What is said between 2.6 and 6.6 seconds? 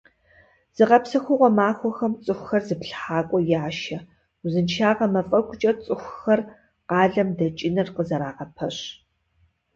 зыплъыхьакӀуэ яшэ, узыншагъэ мафӀэгукӀэ цӀыхухэр